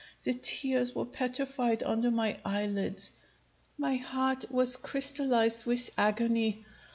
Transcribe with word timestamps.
The 0.23 0.33
tears 0.33 0.95
were 0.95 1.05
petrified 1.05 1.83
under 1.83 2.09
my 2.09 2.35
eyelids. 2.43 3.11
My 3.77 3.97
heart 3.97 4.45
was 4.49 4.75
crystallized 4.75 5.67
with 5.67 5.91
agony. 5.95 6.65